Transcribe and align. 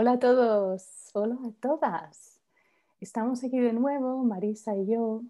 hola 0.00 0.12
a 0.12 0.18
todos, 0.20 1.10
hola 1.12 1.36
a 1.44 1.50
todas. 1.60 2.40
Estamos 3.00 3.42
aquí 3.42 3.58
de 3.58 3.72
nuevo, 3.72 4.22
Marisa 4.22 4.76
y 4.76 4.86
yo, 4.86 5.22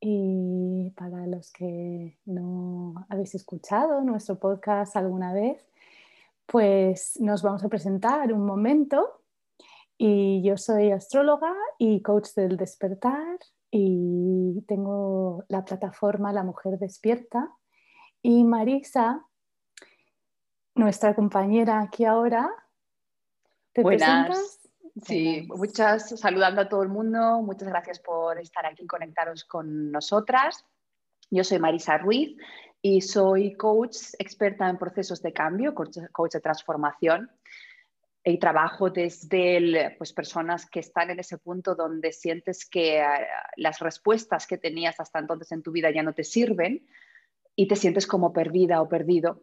y 0.00 0.90
para 0.96 1.24
los 1.28 1.52
que 1.52 2.18
no 2.24 3.06
habéis 3.10 3.36
escuchado 3.36 4.00
nuestro 4.00 4.36
podcast 4.40 4.96
alguna 4.96 5.32
vez, 5.32 5.70
pues 6.46 7.20
nos 7.20 7.42
vamos 7.42 7.62
a 7.62 7.68
presentar 7.68 8.32
un 8.32 8.44
momento. 8.44 9.22
Y 9.96 10.42
yo 10.42 10.56
soy 10.56 10.90
astróloga 10.90 11.54
y 11.78 12.02
coach 12.02 12.30
del 12.34 12.56
despertar 12.56 13.38
y 13.70 14.64
tengo 14.66 15.44
la 15.46 15.64
plataforma 15.64 16.32
La 16.32 16.42
Mujer 16.42 16.76
Despierta. 16.80 17.52
Y 18.20 18.42
Marisa, 18.42 19.24
nuestra 20.74 21.14
compañera 21.14 21.78
aquí 21.78 22.04
ahora, 22.04 22.50
¿te 23.78 23.82
Buenas. 23.84 24.58
Sí, 25.06 25.46
muchas, 25.46 26.18
saludando 26.18 26.62
a 26.62 26.68
todo 26.68 26.82
el 26.82 26.88
mundo, 26.88 27.40
muchas 27.42 27.68
gracias 27.68 28.00
por 28.00 28.36
estar 28.40 28.66
aquí, 28.66 28.84
conectaros 28.88 29.44
con 29.44 29.92
nosotras. 29.92 30.64
Yo 31.30 31.44
soy 31.44 31.60
Marisa 31.60 31.96
Ruiz 31.96 32.36
y 32.82 33.00
soy 33.00 33.56
coach 33.56 33.96
experta 34.18 34.68
en 34.68 34.78
procesos 34.78 35.22
de 35.22 35.32
cambio, 35.32 35.76
coach, 35.76 36.32
de 36.32 36.40
transformación. 36.40 37.30
Y 38.24 38.38
trabajo 38.40 38.90
desde 38.90 39.94
pues, 39.96 40.12
personas 40.12 40.68
que 40.68 40.80
están 40.80 41.10
en 41.10 41.20
ese 41.20 41.38
punto 41.38 41.76
donde 41.76 42.10
sientes 42.12 42.68
que 42.68 42.98
eh, 42.98 43.06
las 43.56 43.78
respuestas 43.78 44.48
que 44.48 44.58
tenías 44.58 44.98
hasta 44.98 45.20
entonces 45.20 45.52
en 45.52 45.62
tu 45.62 45.70
vida 45.70 45.92
ya 45.92 46.02
no 46.02 46.14
te 46.14 46.24
sirven 46.24 46.84
y 47.54 47.68
te 47.68 47.76
sientes 47.76 48.08
como 48.08 48.32
perdida 48.32 48.82
o 48.82 48.88
perdido 48.88 49.40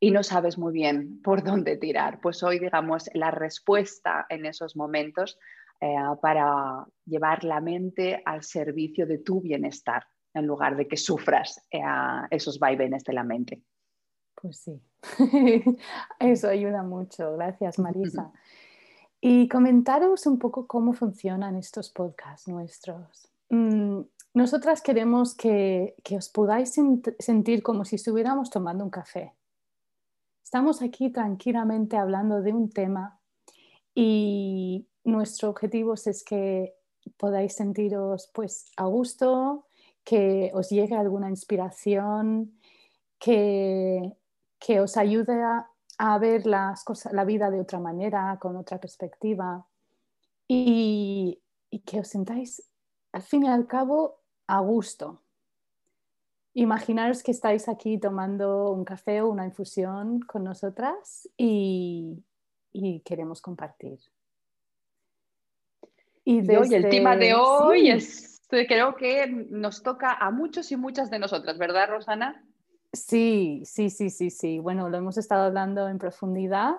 y 0.00 0.10
no 0.10 0.22
sabes 0.22 0.58
muy 0.58 0.72
bien 0.72 1.20
por 1.22 1.42
dónde 1.42 1.76
tirar. 1.76 2.20
Pues 2.20 2.42
hoy, 2.42 2.58
digamos, 2.58 3.08
la 3.14 3.30
respuesta 3.30 4.26
en 4.28 4.46
esos 4.46 4.76
momentos 4.76 5.38
eh, 5.80 5.94
para 6.20 6.86
llevar 7.04 7.44
la 7.44 7.60
mente 7.60 8.22
al 8.24 8.42
servicio 8.42 9.06
de 9.06 9.18
tu 9.18 9.40
bienestar, 9.40 10.04
en 10.34 10.46
lugar 10.46 10.76
de 10.76 10.86
que 10.86 10.96
sufras 10.96 11.66
eh, 11.70 11.80
esos 12.30 12.58
vaivenes 12.58 13.04
de 13.04 13.12
la 13.12 13.24
mente. 13.24 13.62
Pues 14.34 14.58
sí, 14.58 14.80
eso 16.20 16.48
ayuda 16.48 16.82
mucho. 16.82 17.32
Gracias, 17.34 17.78
Marisa. 17.78 18.30
Y 19.20 19.48
comentaros 19.48 20.26
un 20.26 20.38
poco 20.38 20.66
cómo 20.66 20.92
funcionan 20.92 21.56
estos 21.56 21.90
podcasts 21.90 22.48
nuestros. 22.48 23.28
Mm, 23.48 24.00
nosotras 24.34 24.82
queremos 24.82 25.34
que, 25.34 25.94
que 26.04 26.18
os 26.18 26.28
podáis 26.28 26.74
sentir 27.18 27.62
como 27.62 27.86
si 27.86 27.96
estuviéramos 27.96 28.50
tomando 28.50 28.84
un 28.84 28.90
café 28.90 29.35
Estamos 30.46 30.80
aquí 30.80 31.10
tranquilamente 31.10 31.96
hablando 31.96 32.40
de 32.40 32.52
un 32.52 32.70
tema 32.70 33.18
y 33.92 34.86
nuestro 35.02 35.50
objetivo 35.50 35.94
es 35.94 36.22
que 36.22 36.72
podáis 37.16 37.56
sentiros 37.56 38.30
pues 38.32 38.70
a 38.76 38.84
gusto, 38.84 39.66
que 40.04 40.52
os 40.54 40.70
llegue 40.70 40.94
alguna 40.94 41.30
inspiración, 41.30 42.60
que, 43.18 44.16
que 44.60 44.78
os 44.78 44.96
ayude 44.96 45.42
a, 45.98 46.18
ver 46.20 46.46
las 46.46 46.84
cosas, 46.84 47.12
la 47.12 47.24
vida 47.24 47.50
de 47.50 47.58
otra 47.58 47.80
manera, 47.80 48.38
con 48.40 48.54
otra 48.54 48.78
perspectiva 48.78 49.66
y, 50.46 51.42
y 51.70 51.80
que 51.80 51.98
os 51.98 52.06
sentáis 52.06 52.62
al 53.10 53.22
fin 53.22 53.46
y 53.46 53.48
al 53.48 53.66
cabo 53.66 54.20
a 54.46 54.60
gusto, 54.60 55.25
Imaginaros 56.58 57.22
que 57.22 57.32
estáis 57.32 57.68
aquí 57.68 57.98
tomando 57.98 58.70
un 58.70 58.82
café 58.82 59.20
o 59.20 59.28
una 59.28 59.44
infusión 59.44 60.20
con 60.20 60.42
nosotras 60.42 61.28
y, 61.36 62.24
queremos 63.04 63.42
compartir. 63.42 63.98
Y, 66.24 66.38
el 66.50 66.88
tema 66.88 67.14
de 67.14 67.34
hoy 67.34 67.90
es, 67.90 68.40
creo 68.48 68.96
que 68.96 69.26
nos 69.26 69.82
toca 69.82 70.14
a 70.14 70.30
muchos 70.30 70.72
y 70.72 70.76
muchas 70.76 71.10
de 71.10 71.18
nosotras, 71.18 71.58
¿verdad, 71.58 71.90
Rosana? 71.90 72.42
Sí, 72.90 73.60
sí, 73.66 73.90
sí, 73.90 74.08
sí, 74.08 74.30
sí. 74.30 74.58
Bueno, 74.58 74.88
lo 74.88 74.96
hemos 74.96 75.18
estado 75.18 75.44
hablando 75.44 75.88
en 75.88 75.98
profundidad 75.98 76.76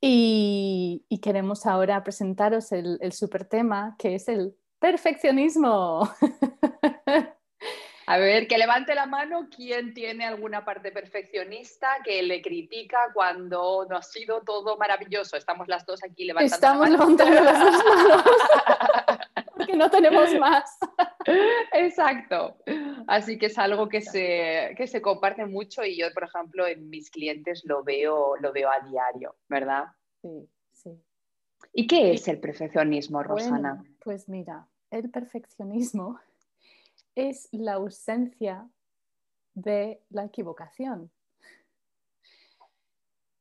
y, 0.00 1.06
queremos 1.22 1.66
ahora 1.66 2.02
presentaros 2.02 2.72
el, 2.72 2.98
el 3.00 3.12
super 3.12 3.44
tema 3.44 3.94
que 3.96 4.16
es 4.16 4.26
el 4.26 4.56
perfeccionismo. 4.80 6.10
A 8.10 8.18
ver, 8.18 8.48
que 8.48 8.58
levante 8.58 8.92
la 8.92 9.06
mano 9.06 9.48
quien 9.48 9.94
tiene 9.94 10.24
alguna 10.24 10.64
parte 10.64 10.90
perfeccionista 10.90 11.86
que 12.02 12.20
le 12.24 12.42
critica 12.42 12.98
cuando 13.14 13.86
no 13.88 13.98
ha 13.98 14.02
sido 14.02 14.40
todo 14.40 14.76
maravilloso. 14.76 15.36
Estamos 15.36 15.68
las 15.68 15.86
dos 15.86 16.02
aquí 16.02 16.24
levantando 16.24 16.56
Estamos 16.56 16.90
levantando 16.90 17.40
las 17.40 17.60
dos 17.60 17.84
manos. 17.84 18.24
Porque 19.56 19.76
no 19.76 19.88
tenemos 19.88 20.34
más. 20.40 20.76
Exacto. 21.72 22.56
Así 23.06 23.38
que 23.38 23.46
es 23.46 23.56
algo 23.58 23.88
que 23.88 24.00
se, 24.00 24.74
que 24.76 24.88
se 24.88 25.00
comparte 25.00 25.46
mucho 25.46 25.84
y 25.84 25.96
yo, 25.96 26.12
por 26.12 26.24
ejemplo, 26.24 26.66
en 26.66 26.90
mis 26.90 27.12
clientes 27.12 27.62
lo 27.64 27.84
veo, 27.84 28.34
lo 28.38 28.52
veo 28.52 28.70
a 28.72 28.80
diario, 28.88 29.36
¿verdad? 29.48 29.84
Sí, 30.20 30.48
sí. 30.72 31.00
¿Y 31.72 31.86
qué 31.86 32.14
es 32.14 32.26
el 32.26 32.40
perfeccionismo, 32.40 33.22
Rosana? 33.22 33.84
pues 34.00 34.28
mira, 34.28 34.66
el 34.90 35.10
perfeccionismo 35.10 36.18
es 37.14 37.48
la 37.52 37.74
ausencia 37.74 38.68
de 39.54 40.02
la 40.10 40.24
equivocación. 40.24 41.10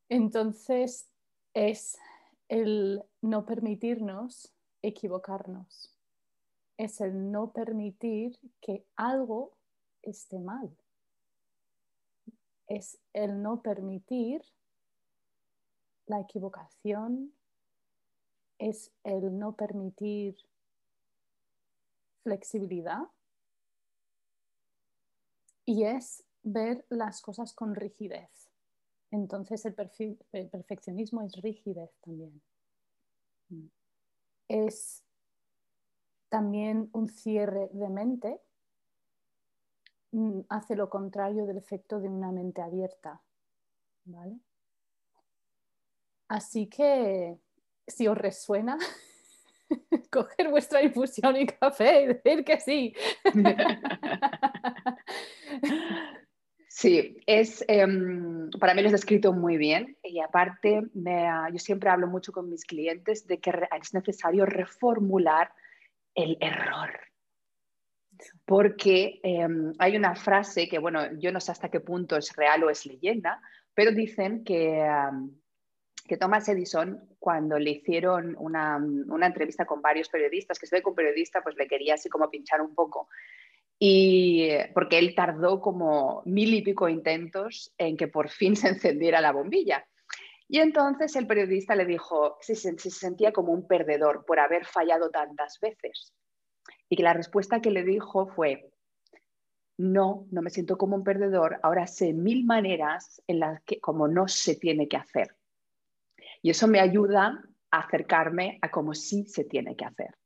Entonces 0.10 1.08
es 1.54 1.98
el 2.48 3.04
no 3.22 3.46
permitirnos 3.46 4.52
equivocarnos. 4.82 5.96
Es 6.78 7.02
el 7.02 7.32
no 7.32 7.52
permitir 7.52 8.40
que 8.62 8.86
algo 8.96 9.54
esté 10.02 10.40
mal. 10.40 10.76
Es 12.68 12.98
el 13.14 13.42
no 13.42 13.62
permitir 13.62 14.42
la 16.08 16.22
equivocación. 16.22 17.34
Es 18.58 18.92
el 19.04 19.38
no 19.38 19.56
permitir 19.56 20.38
flexibilidad 22.24 23.10
y 25.70 25.84
es 25.84 26.24
ver 26.42 26.84
las 26.90 27.22
cosas 27.22 27.54
con 27.54 27.76
rigidez. 27.76 28.50
Entonces 29.12 29.64
el, 29.68 29.76
perfeccionismo 29.76 31.22
es 31.22 31.40
rigidez 31.44 31.92
también. 32.04 32.42
Es 34.48 35.04
también 36.28 36.90
un 36.92 37.08
cierre 37.08 37.70
de 37.72 37.88
mente, 37.88 38.42
mm, 40.12 40.40
hace 40.50 40.76
lo 40.76 40.90
contrario 40.90 41.46
del 41.46 41.58
efecto 41.58 42.00
de 42.00 42.10
una 42.10 42.32
mente 42.32 42.64
abierta. 42.64 43.22
¿vale? 44.06 44.40
Así 46.30 46.66
que 46.66 47.38
si 47.86 48.08
os 48.08 48.18
resuena, 48.18 48.80
coger 50.12 50.50
vuestra 50.50 50.82
infusión 50.82 51.36
y 51.38 51.46
café 51.46 52.02
y 52.02 52.08
decir 52.08 52.44
que 52.44 52.60
sí. 52.60 52.96
Sí, 56.80 57.18
es, 57.26 57.66
em, 57.68 58.50
para 58.52 58.74
mí 58.74 58.82
lo 58.82 58.88
has 58.88 58.94
descrito 58.94 59.34
muy 59.34 59.58
bien 59.58 59.98
y 60.02 60.22
aparte 60.22 60.82
yo 60.94 61.60
siempre 61.60 61.90
hablo 61.90 62.08
mucho 62.08 62.32
con 62.32 62.50
mis 62.50 62.64
clientes 62.64 63.28
de 63.28 63.42
que 63.42 63.52
es 63.82 63.94
necesario 63.94 64.46
reformular 64.46 65.52
el 66.16 66.38
error. 66.40 66.98
Porque 68.46 69.20
em, 69.24 69.74
hay 69.78 69.98
una 69.98 70.16
frase 70.16 70.70
que, 70.70 70.80
bueno, 70.80 71.02
yo 71.20 71.34
no 71.34 71.42
sé 71.42 71.52
hasta 71.52 71.68
qué 71.68 71.82
punto 71.82 72.16
es 72.16 72.34
real 72.38 72.64
o 72.64 72.70
es 72.70 72.86
leyenda, 72.86 73.42
pero 73.74 73.92
dicen 73.92 74.46
que, 74.46 74.88
que 76.08 76.16
Thomas 76.16 76.48
Edison, 76.48 77.10
cuando 77.20 77.60
le 77.60 77.72
hicieron 77.72 78.38
una, 78.40 78.78
una 78.78 79.28
entrevista 79.28 79.66
con 79.66 79.82
varios 79.82 80.08
periodistas, 80.08 80.58
que 80.58 80.66
estoy 80.66 80.82
con 80.82 80.96
periodista, 80.96 81.42
pues 81.42 81.58
le 81.58 81.68
quería 81.68 81.96
así 81.96 82.08
como 82.08 82.30
pinchar 82.30 82.62
un 82.62 82.74
poco 82.74 83.10
y 83.80 84.50
porque 84.74 85.00
él 85.00 85.16
tardó 85.16 85.62
como 85.62 86.22
mil 86.26 86.54
y 86.54 86.62
pico 86.62 86.90
intentos 86.90 87.74
en 87.78 87.96
que 87.96 88.10
por 88.10 88.30
fin 88.30 88.56
se 88.58 88.70
encendiera 88.70 89.22
la 89.22 89.32
bombilla. 89.32 89.86
Y 90.50 90.60
entonces 90.60 91.16
el 91.16 91.28
periodista 91.28 91.76
le 91.76 91.86
dijo 91.86 92.38
si 92.42 92.56
se, 92.56 92.78
se 92.78 92.90
sentía 92.90 93.32
como 93.32 93.54
un 93.54 93.68
perdedor 93.68 94.26
por 94.26 94.40
haber 94.40 94.66
fallado 94.66 95.10
tantas 95.10 95.60
veces. 95.60 96.14
Y 96.90 96.98
que 96.98 97.04
la 97.04 97.14
respuesta 97.14 97.62
que 97.62 97.72
le 97.72 97.84
dijo 97.84 98.28
fue, 98.28 98.72
no, 99.78 100.28
no 100.32 100.42
me 100.42 100.50
siento 100.50 100.78
como 100.78 100.98
un 100.98 101.04
perdedor, 101.04 101.60
ahora 101.64 101.88
sé 101.88 102.14
mil 102.14 102.46
maneras 102.46 103.22
en 103.28 103.40
las 103.40 103.62
que 103.64 103.80
como 103.80 104.08
no 104.08 104.28
se 104.28 104.56
tiene 104.56 104.90
que 104.90 104.98
hacer. 104.98 105.36
Y 106.42 106.50
eso 106.50 106.68
me 106.68 106.82
ayuda 106.82 107.42
a 107.72 107.80
acercarme 107.80 108.60
a 108.62 108.72
cómo 108.72 108.94
sí 108.94 109.26
se 109.26 109.46
tiene 109.46 109.76
que 109.76 109.86
hacer. 109.86 110.19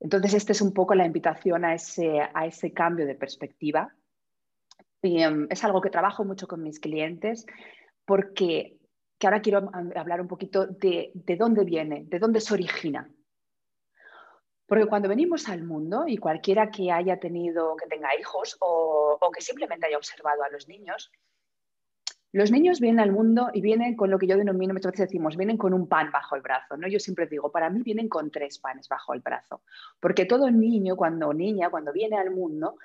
Entonces, 0.00 0.34
esta 0.34 0.52
es 0.52 0.60
un 0.60 0.72
poco 0.72 0.94
la 0.94 1.06
invitación 1.06 1.64
a 1.64 1.74
ese, 1.74 2.20
a 2.20 2.46
ese 2.46 2.72
cambio 2.72 3.06
de 3.06 3.14
perspectiva. 3.14 3.94
Y, 5.02 5.22
em, 5.22 5.46
es 5.50 5.64
algo 5.64 5.80
que 5.80 5.90
trabajo 5.90 6.24
mucho 6.24 6.46
con 6.46 6.62
mis 6.62 6.80
clientes 6.80 7.46
porque 8.04 8.78
que 9.18 9.26
ahora 9.26 9.40
quiero 9.40 9.70
hablar 9.94 10.20
un 10.20 10.28
poquito 10.28 10.66
de, 10.66 11.10
de 11.14 11.36
dónde 11.36 11.64
viene, 11.64 12.04
de 12.06 12.18
dónde 12.18 12.40
se 12.40 12.52
origina. 12.52 13.10
Porque 14.66 14.86
cuando 14.86 15.08
venimos 15.08 15.48
al 15.48 15.62
mundo, 15.62 16.04
y 16.06 16.16
cualquiera 16.16 16.70
que 16.70 16.90
haya 16.90 17.20
tenido, 17.20 17.76
que 17.76 17.86
tenga 17.86 18.08
hijos 18.18 18.56
o, 18.60 19.18
o, 19.20 19.30
que 19.30 19.40
simplemente 19.40 19.86
haya 19.86 19.98
observado 19.98 20.42
a 20.42 20.48
los 20.48 20.68
niños, 20.68 21.12
los 22.34 22.50
niños 22.50 22.80
vienen 22.80 22.98
al 22.98 23.12
mundo 23.12 23.50
y 23.54 23.60
vienen 23.60 23.94
con 23.94 24.10
lo 24.10 24.18
que 24.18 24.26
yo 24.26 24.36
denomino, 24.36 24.74
muchas 24.74 24.90
veces 24.90 25.06
decimos, 25.06 25.36
vienen 25.36 25.56
con 25.56 25.72
un 25.72 25.86
pan 25.86 26.10
bajo 26.10 26.34
el 26.34 26.42
brazo, 26.42 26.76
¿no? 26.76 26.88
Yo 26.88 26.98
siempre 26.98 27.28
digo, 27.28 27.52
para 27.52 27.70
mí 27.70 27.80
vienen 27.82 28.08
con 28.08 28.32
tres 28.32 28.58
panes 28.58 28.88
bajo 28.88 29.14
el 29.14 29.20
brazo, 29.20 29.62
porque 30.00 30.24
todo 30.24 30.50
niño, 30.50 30.96
cuando 30.96 31.32
niña, 31.32 31.70
cuando 31.70 31.92
viene 31.92 32.16
al 32.16 32.32
mundo, 32.32 32.76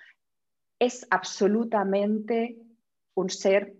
es 0.77 1.07
absolutamente 1.09 2.59
un 3.15 3.31
ser 3.31 3.73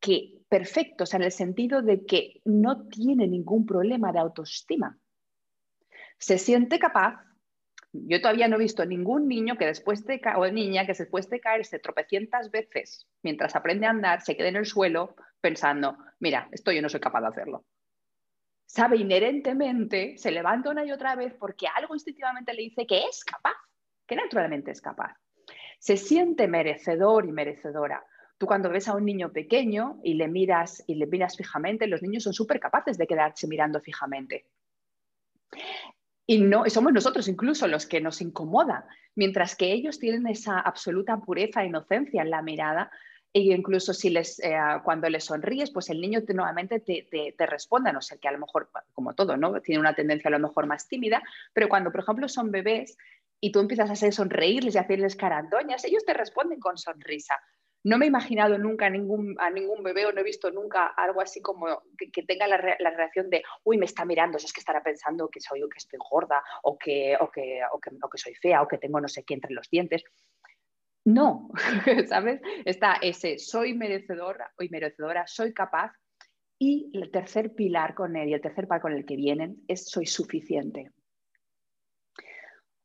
que 0.00 0.34
perfecto, 0.48 1.04
o 1.04 1.06
sea, 1.06 1.18
en 1.18 1.24
el 1.24 1.32
sentido 1.32 1.80
de 1.80 2.04
que 2.04 2.40
no 2.44 2.88
tiene 2.88 3.28
ningún 3.28 3.66
problema 3.66 4.10
de 4.10 4.18
autoestima. 4.18 4.98
Se 6.18 6.38
siente 6.38 6.80
capaz. 6.80 7.20
Yo 7.94 8.20
todavía 8.20 8.48
no 8.48 8.56
he 8.56 8.60
visto 8.60 8.84
ningún 8.84 9.28
niño 9.28 9.56
que 9.56 9.66
después 9.66 10.04
de 10.04 10.20
o 10.36 10.46
niña 10.48 10.84
que 10.84 10.92
después 10.92 11.30
de 11.30 11.40
caerse 11.40 11.78
tropecientas 11.78 12.50
veces 12.50 13.08
mientras 13.22 13.54
aprende 13.54 13.86
a 13.86 13.90
andar 13.90 14.20
se 14.20 14.36
quede 14.36 14.48
en 14.48 14.56
el 14.56 14.66
suelo 14.66 15.14
pensando, 15.40 15.96
mira, 16.18 16.48
esto 16.52 16.72
yo 16.72 16.82
no 16.82 16.88
soy 16.88 17.00
capaz 17.00 17.20
de 17.20 17.28
hacerlo. 17.28 17.64
Sabe 18.66 18.96
inherentemente, 18.96 20.18
se 20.18 20.30
levanta 20.30 20.70
una 20.70 20.84
y 20.84 20.90
otra 20.90 21.14
vez 21.14 21.34
porque 21.34 21.66
algo 21.68 21.94
instintivamente 21.94 22.52
le 22.52 22.62
dice 22.62 22.86
que 22.86 23.04
es 23.04 23.24
capaz, 23.24 23.56
que 24.06 24.16
naturalmente 24.16 24.72
es 24.72 24.80
capaz. 24.80 25.14
Se 25.78 25.96
siente 25.96 26.48
merecedor 26.48 27.26
y 27.26 27.32
merecedora 27.32 28.04
Tú 28.38 28.46
cuando 28.46 28.68
ves 28.68 28.88
a 28.88 28.96
un 28.96 29.04
niño 29.04 29.32
pequeño 29.32 30.00
y 30.02 30.14
le 30.14 30.28
miras 30.28 30.82
y 30.86 30.96
le 30.96 31.06
miras 31.06 31.36
fijamente, 31.36 31.86
los 31.86 32.02
niños 32.02 32.24
son 32.24 32.32
súper 32.32 32.58
capaces 32.58 32.98
de 32.98 33.06
quedarse 33.06 33.46
mirando 33.46 33.80
fijamente. 33.80 34.46
Y 36.26 36.40
no, 36.40 36.64
somos 36.70 36.92
nosotros 36.92 37.28
incluso 37.28 37.66
los 37.66 37.86
que 37.86 38.00
nos 38.00 38.20
incomoda, 38.20 38.86
mientras 39.14 39.56
que 39.56 39.72
ellos 39.72 39.98
tienen 39.98 40.26
esa 40.26 40.58
absoluta 40.58 41.18
pureza 41.18 41.62
e 41.62 41.66
inocencia 41.66 42.22
en 42.22 42.30
la 42.30 42.42
mirada. 42.42 42.90
E 43.32 43.40
incluso 43.40 43.92
si 43.92 44.10
les, 44.10 44.38
eh, 44.40 44.56
cuando 44.84 45.08
les 45.10 45.24
sonríes, 45.24 45.70
pues 45.70 45.90
el 45.90 46.00
niño 46.00 46.20
nuevamente 46.28 46.78
te, 46.80 47.06
te, 47.10 47.34
te, 47.36 47.46
responde, 47.46 47.92
no 47.92 48.00
sé, 48.00 48.18
que 48.18 48.28
a 48.28 48.32
lo 48.32 48.38
mejor, 48.38 48.70
como 48.92 49.14
todo, 49.14 49.36
¿no? 49.36 49.60
Tiene 49.60 49.80
una 49.80 49.94
tendencia 49.94 50.28
a 50.28 50.30
lo 50.30 50.38
mejor 50.38 50.66
más 50.66 50.88
tímida, 50.88 51.20
pero 51.52 51.68
cuando, 51.68 51.90
por 51.90 52.00
ejemplo, 52.00 52.28
son 52.28 52.52
bebés 52.52 52.96
y 53.40 53.50
tú 53.50 53.58
empiezas 53.58 53.90
a 53.90 53.94
hacer 53.94 54.14
sonreírles 54.14 54.76
y 54.76 54.78
hacerles 54.78 55.16
carandoñas, 55.16 55.84
ellos 55.84 56.04
te 56.06 56.14
responden 56.14 56.60
con 56.60 56.78
sonrisa 56.78 57.34
no 57.84 57.98
me 57.98 58.06
he 58.06 58.08
imaginado 58.08 58.56
nunca 58.56 58.86
a 58.86 58.90
ningún, 58.90 59.36
a 59.38 59.50
ningún 59.50 59.82
bebé 59.82 60.06
o 60.06 60.12
no 60.12 60.20
he 60.20 60.24
visto 60.24 60.50
nunca 60.50 60.86
algo 60.86 61.20
así 61.20 61.42
como 61.42 61.82
que, 61.98 62.22
tenga 62.22 62.48
la, 62.48 62.56
reacción 62.56 63.28
de, 63.28 63.42
uy, 63.62 63.76
me 63.76 63.84
está 63.84 64.06
mirando, 64.06 64.38
es 64.38 64.52
que 64.52 64.60
estará 64.60 64.82
pensando 64.82 65.28
que 65.28 65.40
soy 65.40 65.60
que 65.60 65.78
estoy 65.78 65.98
gorda 66.10 66.42
o 66.62 66.78
que, 66.78 67.14
o 67.20 67.30
que, 67.30 67.60
o 67.70 67.78
que, 67.78 67.90
o 68.02 68.08
que 68.08 68.18
soy 68.18 68.34
fea 68.34 68.62
o 68.62 68.68
que 68.68 68.78
tengo 68.78 69.00
no 69.00 69.08
sé 69.08 69.22
qué 69.24 69.34
entre 69.34 69.52
los 69.52 69.68
dientes. 69.68 70.02
No, 71.04 71.50
¿sabes? 72.08 72.40
Está 72.64 72.94
ese 73.02 73.38
soy 73.38 73.74
merecedora 73.74 74.50
y 74.58 74.70
merecedora, 74.70 75.26
soy 75.26 75.52
capaz. 75.52 75.92
Y 76.58 76.90
el 76.94 77.10
tercer 77.10 77.54
pilar 77.54 77.94
con 77.94 78.16
él 78.16 78.30
y 78.30 78.34
el 78.34 78.40
tercer 78.40 78.64
pilar 78.64 78.80
con 78.80 78.92
el 78.94 79.04
que 79.04 79.16
vienen 79.16 79.62
es 79.68 79.90
soy 79.90 80.06
suficiente 80.06 80.93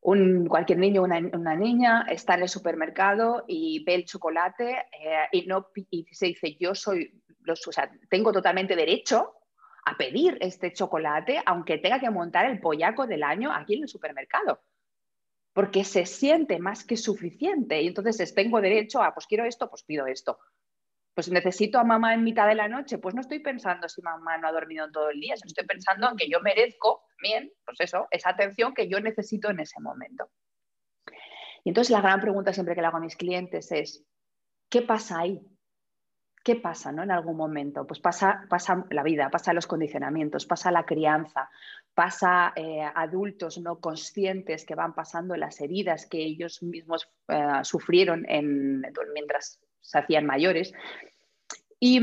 un, 0.01 0.47
cualquier 0.47 0.79
niño 0.79 1.03
una, 1.03 1.55
niña 1.55 2.05
está 2.09 2.35
en 2.35 2.43
el 2.43 2.49
supermercado 2.49 3.43
y 3.47 3.83
ve 3.83 3.95
el 3.95 4.05
chocolate 4.05 4.85
eh, 4.99 5.27
y, 5.31 5.45
no, 5.45 5.67
y 5.75 6.05
se 6.11 6.27
dice, 6.27 6.57
yo 6.59 6.73
soy, 6.73 7.21
los, 7.41 7.67
o 7.67 7.71
sea, 7.71 7.91
tengo 8.09 8.31
totalmente 8.31 8.75
derecho 8.75 9.33
a 9.85 9.97
pedir 9.97 10.37
este 10.41 10.71
chocolate, 10.71 11.41
aunque 11.45 11.77
tenga 11.77 11.99
que 11.99 12.09
montar 12.09 12.45
el 12.45 12.59
pollaco 12.59 13.07
del 13.07 13.23
año 13.23 13.51
aquí 13.53 13.75
en 13.75 13.83
el 13.83 13.89
supermercado. 13.89 14.61
Porque 15.53 15.83
se 15.83 16.05
siente 16.05 16.59
más 16.59 16.85
que 16.85 16.95
suficiente 16.95 17.81
y 17.81 17.87
entonces 17.87 18.33
tengo 18.33 18.61
derecho 18.61 19.01
a, 19.01 19.13
pues 19.13 19.25
quiero 19.25 19.45
esto, 19.45 19.69
pues 19.69 19.83
pido 19.83 20.05
esto 20.05 20.39
pues 21.19 21.31
necesito 21.31 21.79
a 21.79 21.83
mamá 21.83 22.13
en 22.13 22.23
mitad 22.23 22.47
de 22.47 22.55
la 22.55 22.69
noche, 22.69 22.97
pues 22.97 23.13
no 23.13 23.19
estoy 23.19 23.39
pensando 23.39 23.89
si 23.89 24.01
mamá 24.01 24.37
no 24.37 24.47
ha 24.47 24.53
dormido 24.53 24.89
todo 24.89 25.09
el 25.09 25.19
día, 25.19 25.33
estoy 25.33 25.65
pensando 25.65 26.09
en 26.09 26.15
que 26.15 26.29
yo 26.29 26.39
merezco, 26.39 27.03
bien, 27.21 27.51
pues 27.65 27.77
eso, 27.81 28.07
esa 28.09 28.29
atención 28.29 28.73
que 28.73 28.87
yo 28.87 29.01
necesito 29.01 29.49
en 29.49 29.59
ese 29.59 29.81
momento. 29.81 30.29
Y 31.65 31.71
entonces 31.71 31.91
la 31.91 31.99
gran 31.99 32.21
pregunta 32.21 32.53
siempre 32.53 32.73
que 32.73 32.79
le 32.79 32.87
hago 32.87 32.95
a 32.95 33.01
mis 33.01 33.17
clientes 33.17 33.69
es, 33.73 34.05
¿qué 34.69 34.81
pasa 34.81 35.19
ahí? 35.19 35.41
¿Qué 36.41 36.55
pasa 36.55 36.93
¿no? 36.93 37.03
en 37.03 37.11
algún 37.11 37.35
momento? 37.35 37.85
Pues 37.85 37.99
pasa, 37.99 38.45
pasa 38.49 38.85
la 38.89 39.03
vida, 39.03 39.29
pasa 39.29 39.51
los 39.51 39.67
condicionamientos, 39.67 40.45
pasa 40.45 40.71
la 40.71 40.85
crianza, 40.85 41.49
pasa 41.93 42.53
eh, 42.55 42.89
adultos 42.95 43.57
no 43.57 43.81
conscientes 43.81 44.65
que 44.65 44.75
van 44.75 44.95
pasando 44.95 45.35
las 45.35 45.59
heridas 45.59 46.05
que 46.05 46.19
ellos 46.19 46.63
mismos 46.63 47.11
eh, 47.27 47.59
sufrieron 47.63 48.25
en, 48.29 48.85
mientras 49.13 49.59
se 49.81 49.99
hacían 49.99 50.25
mayores. 50.25 50.73
Y 51.79 52.01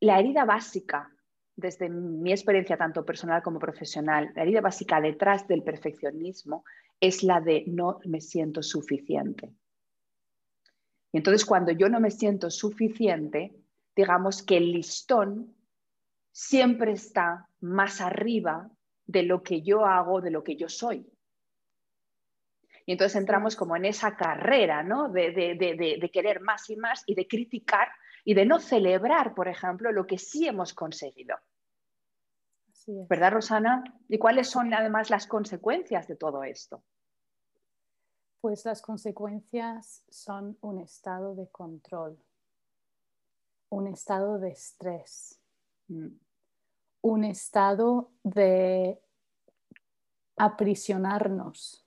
la 0.00 0.18
herida 0.18 0.44
básica, 0.44 1.10
desde 1.56 1.88
mi 1.88 2.32
experiencia 2.32 2.76
tanto 2.76 3.04
personal 3.04 3.42
como 3.42 3.58
profesional, 3.58 4.32
la 4.34 4.42
herida 4.42 4.60
básica 4.60 5.00
detrás 5.00 5.46
del 5.46 5.62
perfeccionismo 5.62 6.64
es 7.00 7.22
la 7.22 7.40
de 7.40 7.64
no 7.66 7.98
me 8.04 8.20
siento 8.20 8.62
suficiente. 8.62 9.52
Y 11.12 11.18
entonces 11.18 11.44
cuando 11.44 11.72
yo 11.72 11.88
no 11.88 12.00
me 12.00 12.10
siento 12.10 12.50
suficiente, 12.50 13.54
digamos 13.94 14.42
que 14.42 14.56
el 14.56 14.72
listón 14.72 15.54
siempre 16.32 16.92
está 16.92 17.48
más 17.60 18.00
arriba 18.00 18.70
de 19.06 19.22
lo 19.22 19.42
que 19.42 19.62
yo 19.62 19.84
hago, 19.84 20.20
de 20.20 20.30
lo 20.30 20.42
que 20.42 20.56
yo 20.56 20.68
soy. 20.68 21.06
Y 22.84 22.92
entonces 22.92 23.16
entramos 23.16 23.56
como 23.56 23.76
en 23.76 23.84
esa 23.84 24.16
carrera, 24.16 24.82
¿no? 24.82 25.08
De, 25.08 26.10
querer 26.12 26.40
más 26.40 26.68
y 26.70 26.76
más 26.76 27.02
y 27.06 27.14
de 27.14 27.26
criticar 27.26 27.88
y 28.24 28.34
de 28.34 28.44
no 28.44 28.58
celebrar, 28.58 29.34
por 29.34 29.48
ejemplo, 29.48 29.92
lo 29.92 30.06
que 30.06 30.18
sí 30.18 30.46
hemos 30.46 30.74
conseguido. 30.74 31.36
¿Verdad, 33.08 33.32
Rosana? 33.32 33.84
¿Y 34.08 34.18
cuáles 34.18 34.48
son 34.48 34.74
además 34.74 35.10
las 35.10 35.26
consecuencias 35.26 36.08
de 36.08 36.16
todo 36.16 36.42
esto? 36.42 36.82
Pues 38.40 38.64
las 38.64 38.82
consecuencias 38.82 40.04
son 40.10 40.58
un 40.62 40.80
estado 40.80 41.36
de 41.36 41.48
control, 41.48 42.18
un 43.68 43.86
estado 43.86 44.40
de 44.40 44.50
estrés, 44.50 45.40
mm. 45.86 46.08
un 47.02 47.24
estado 47.24 48.10
de 48.24 49.00
aprisionarnos 50.36 51.81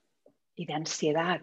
y 0.56 0.66
de 0.66 0.74
ansiedad. 0.74 1.42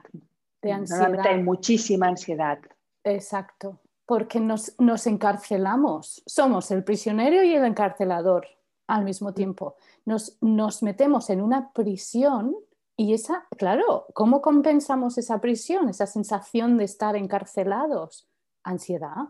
De 0.61 0.73
ansiedad. 0.73 1.27
hay 1.27 1.43
muchísima 1.43 2.09
ansiedad. 2.09 2.59
Exacto, 3.05 3.81
porque 4.07 4.41
nos, 4.41 4.79
nos, 4.79 5.07
encarcelamos. 5.07 6.23
Somos 6.27 6.71
el 6.71 6.85
prisionero 6.85 7.43
y 7.43 7.55
el 7.55 7.65
encarcelador 7.65 8.47
al 8.87 9.05
mismo 9.05 9.35
tiempo. 9.35 9.77
Nos, 10.05 10.39
nos 10.41 10.83
metemos 10.83 11.31
en 11.31 11.41
una 11.41 11.73
prisión 11.73 12.55
y 12.97 13.15
esa, 13.15 13.47
claro, 13.57 14.07
¿cómo 14.15 14.43
compensamos 14.43 15.19
esa 15.19 15.41
prisión, 15.41 15.89
esa 15.89 16.07
sensación 16.07 16.77
de 16.77 16.85
estar 16.85 17.17
encarcelados? 17.17 18.29
Ansiedad. 18.63 19.29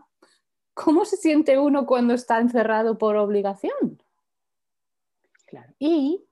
¿Cómo 0.73 1.05
se 1.05 1.17
siente 1.17 1.57
uno 1.57 1.85
cuando 1.85 2.13
está 2.13 2.39
encerrado 2.39 2.97
por 2.97 3.15
obligación? 3.15 4.01
Claro. 5.45 5.73
Y 5.79 6.25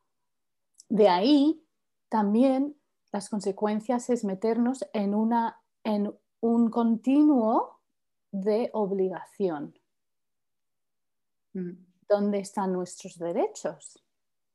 de 0.90 1.08
ahí 1.10 1.64
también 2.10 2.76
las 3.12 3.30
consecuencias 3.30 4.10
es 4.10 4.24
meternos 4.24 4.86
en, 4.94 5.14
una, 5.14 5.62
en 5.84 6.18
un 6.40 6.70
continuo 6.70 7.80
de 8.32 8.70
obligación. 8.74 9.78
Mm. 11.54 11.72
¿Dónde 12.08 12.40
están 12.40 12.74
nuestros 12.74 13.18
derechos? 13.18 14.04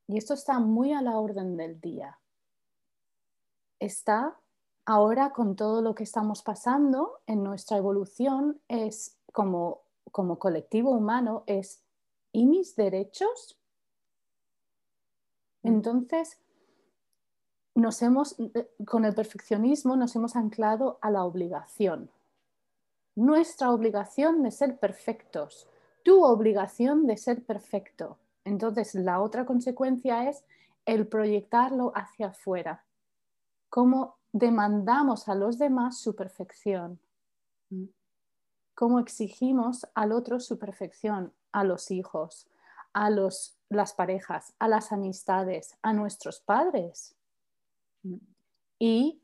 Y 0.09 0.19
esto 0.19 0.35
está 0.35 0.59
muy 0.59 0.93
a 0.93 1.03
la 1.03 1.19
orden 1.19 1.57
del 1.57 1.81
día. 1.81 2.19
Está 3.79 4.39
ahora 4.85 5.33
con 5.33 5.57
todo 5.57 5.83
lo 5.83 5.95
que 5.95 6.05
estamos 6.05 6.43
pasando 6.43 7.21
en 7.27 7.43
nuestra 7.43 7.77
evolución, 7.77 8.61
es 8.69 9.19
como, 9.33 9.83
como 10.13 10.39
colectivo 10.39 10.91
humano, 10.91 11.45
es 11.47 11.83
¿y 12.33 12.47
mis 12.47 12.77
derechos? 12.77 13.59
Mm. 15.63 15.69
Entonces, 15.69 16.39
nos 17.77 18.03
hemos, 18.03 18.35
eh, 18.39 18.69
con 18.87 19.05
el 19.05 19.15
perfeccionismo 19.15 19.97
nos 19.97 20.17
hemos 20.17 20.35
anclado 20.35 20.99
a 21.03 21.11
la 21.11 21.25
obligación. 21.25 22.11
Nuestra 23.15 23.71
obligación 23.71 24.43
de 24.43 24.51
ser 24.51 24.79
perfectos, 24.79 25.69
tu 26.03 26.25
obligación 26.25 27.07
de 27.07 27.17
ser 27.17 27.45
perfecto. 27.45 28.19
Entonces, 28.45 28.95
la 28.95 29.21
otra 29.21 29.45
consecuencia 29.45 30.29
es 30.29 30.45
el 30.87 31.07
proyectarlo 31.07 31.93
hacia 31.95 32.29
afuera. 32.29 32.85
Cómo 33.69 34.17
demandamos 34.33 35.29
a 35.29 35.35
los 35.35 35.59
demás 35.59 35.99
su 35.99 36.15
perfección. 36.15 36.99
Cómo 38.75 39.01
exigimos 39.01 39.87
al 39.95 40.13
otro 40.13 40.39
su 40.41 40.59
perfección, 40.59 41.33
a 41.53 41.65
los 41.65 41.91
hijos, 41.91 42.47
a 42.93 43.11
los, 43.11 43.59
las 43.69 43.95
parejas, 43.95 44.55
a 44.59 44.69
las 44.69 44.93
amistades, 44.93 45.77
a 45.83 45.93
nuestros 45.93 46.41
padres. 46.41 47.16
Y, 48.79 49.21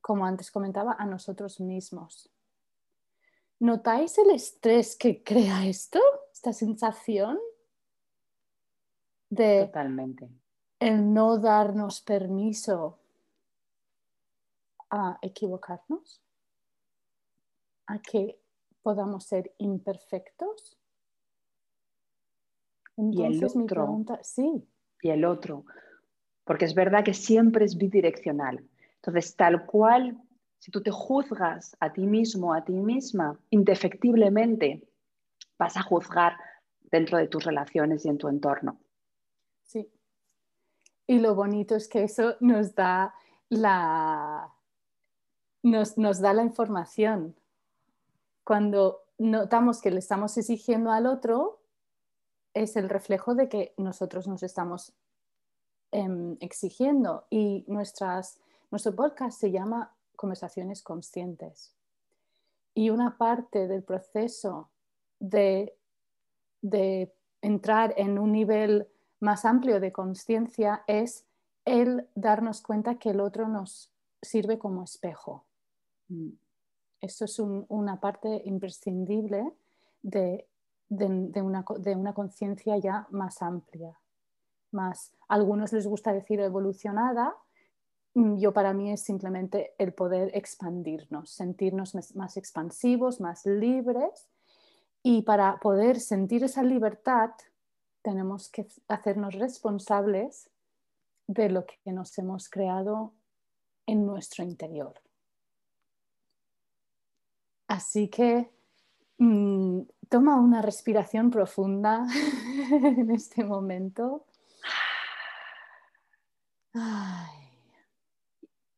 como 0.00 0.24
antes 0.26 0.50
comentaba, 0.50 0.96
a 0.98 1.06
nosotros 1.06 1.60
mismos. 1.60 2.30
¿Notáis 3.58 4.18
el 4.18 4.30
estrés 4.30 4.96
que 4.96 5.22
crea 5.22 5.66
esto? 5.66 6.00
Esta 6.32 6.52
sensación 6.52 7.38
de 9.30 9.66
Totalmente. 9.66 10.28
el 10.80 11.12
no 11.12 11.38
darnos 11.38 12.00
permiso 12.00 12.98
a 14.90 15.18
equivocarnos, 15.22 16.20
a 17.86 17.98
que 18.00 18.38
podamos 18.82 19.24
ser 19.24 19.54
imperfectos. 19.58 20.76
Entonces, 22.96 23.56
mi 23.56 23.64
pregunta, 23.64 24.22
sí. 24.22 24.68
Y 25.00 25.10
el 25.10 25.24
otro, 25.24 25.64
porque 26.44 26.64
es 26.64 26.74
verdad 26.74 27.04
que 27.04 27.14
siempre 27.14 27.64
es 27.64 27.76
bidireccional. 27.76 28.64
Entonces, 28.96 29.36
tal 29.36 29.66
cual, 29.66 30.20
si 30.58 30.70
tú 30.70 30.82
te 30.82 30.90
juzgas 30.90 31.76
a 31.80 31.92
ti 31.92 32.06
mismo, 32.06 32.54
a 32.54 32.64
ti 32.64 32.72
misma, 32.72 33.38
indefectiblemente, 33.50 34.86
vas 35.58 35.76
a 35.76 35.82
juzgar 35.82 36.36
dentro 36.80 37.18
de 37.18 37.28
tus 37.28 37.44
relaciones 37.44 38.04
y 38.04 38.08
en 38.08 38.18
tu 38.18 38.28
entorno. 38.28 38.78
Sí. 39.64 39.90
Y 41.06 41.18
lo 41.18 41.34
bonito 41.34 41.74
es 41.74 41.88
que 41.88 42.04
eso 42.04 42.36
nos 42.40 42.74
da 42.74 43.14
la, 43.48 44.52
nos, 45.62 45.98
nos 45.98 46.20
da 46.20 46.32
la 46.32 46.42
información. 46.42 47.36
Cuando 48.44 49.02
notamos 49.18 49.80
que 49.80 49.90
le 49.90 49.98
estamos 49.98 50.36
exigiendo 50.36 50.90
al 50.90 51.06
otro, 51.06 51.62
es 52.54 52.76
el 52.76 52.88
reflejo 52.88 53.34
de 53.34 53.48
que 53.48 53.74
nosotros 53.76 54.26
nos 54.28 54.42
estamos 54.42 54.94
em, 55.92 56.36
exigiendo. 56.40 57.24
Y 57.30 57.64
nuestras, 57.68 58.38
nuestro 58.70 58.94
podcast 58.94 59.38
se 59.38 59.50
llama 59.50 59.94
Conversaciones 60.16 60.82
Conscientes. 60.82 61.74
Y 62.74 62.90
una 62.90 63.16
parte 63.18 63.68
del 63.68 63.82
proceso 63.82 64.70
de, 65.20 65.76
de 66.62 67.14
entrar 67.42 67.94
en 67.96 68.18
un 68.18 68.32
nivel 68.32 68.88
más 69.20 69.44
amplio 69.44 69.78
de 69.78 69.92
conciencia 69.92 70.82
es 70.86 71.24
el 71.64 72.08
darnos 72.14 72.60
cuenta 72.60 72.96
que 72.96 73.10
el 73.10 73.20
otro 73.20 73.46
nos 73.46 73.92
sirve 74.20 74.58
como 74.58 74.82
espejo. 74.82 75.44
Mm. 76.08 76.30
Esto 77.00 77.24
es 77.24 77.38
una 77.40 78.00
parte 78.00 78.42
imprescindible 78.44 79.52
de, 80.02 80.46
una, 80.88 81.64
conciencia 82.14 82.78
ya 82.78 83.08
más 83.10 83.42
amplia. 83.42 83.98
Más, 84.72 85.12
a 85.28 85.34
algunos 85.34 85.72
les 85.72 85.86
gusta 85.86 86.12
decir 86.12 86.40
evolucionada, 86.40 87.36
mm, 88.14 88.38
yo 88.38 88.52
para 88.52 88.72
mí 88.72 88.90
es 88.90 89.02
simplemente 89.02 89.74
el 89.78 89.92
poder 89.92 90.30
expandirnos, 90.34 91.30
sentirnos 91.30 91.94
más 92.14 92.36
expansivos, 92.36 93.20
más 93.20 93.46
libres. 93.46 94.28
Y 95.02 95.22
para 95.22 95.58
poder 95.60 96.00
sentir 96.00 96.44
esa 96.44 96.62
libertad, 96.62 97.30
tenemos 98.02 98.48
que 98.48 98.66
hacernos 98.88 99.34
responsables 99.34 100.50
de 101.26 101.48
lo 101.48 101.64
que 101.66 101.92
nos 101.92 102.16
hemos 102.18 102.48
creado 102.48 103.12
en 103.86 104.06
nuestro 104.06 104.44
interior. 104.44 104.94
Así 107.68 108.08
que 108.08 108.50
mm, 109.18 109.80
toma 110.08 110.38
una 110.38 110.60
respiración 110.60 111.30
profunda 111.30 112.06
en 112.70 113.10
este 113.10 113.44
momento. 113.44 114.26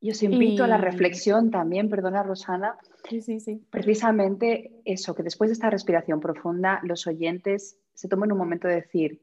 Yo 0.01 0.11
os 0.11 0.23
invito 0.23 0.65
a 0.65 0.69
la 0.69 0.77
reflexión 0.77 1.51
también, 1.51 1.89
perdona 1.89 2.23
Rosana. 2.23 2.77
Sí, 3.09 3.21
sí, 3.23 3.41
sí. 3.41 3.65
Precisamente 3.71 4.83
eso, 4.85 5.15
que 5.15 5.23
después 5.23 5.49
de 5.49 5.55
esta 5.55 5.71
respiración 5.71 6.21
profunda, 6.21 6.81
los 6.83 7.07
oyentes 7.07 7.79
se 7.95 8.09
tomen 8.09 8.33
un 8.33 8.39
momento 8.39 8.69
de 8.69 8.77
decir, 8.77 9.23